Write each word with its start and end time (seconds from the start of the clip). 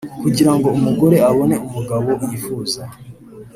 Kugirango 0.21 0.67
umugore 0.77 1.17
abone 1.29 1.55
umugabo 1.67 2.07
yifuza 2.27 2.81